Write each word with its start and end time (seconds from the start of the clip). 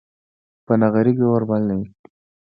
په 0.65 0.73
نغري 0.81 1.13
کې 1.17 1.25
اور 1.31 1.43
بل 1.49 1.63
دی 1.69 1.81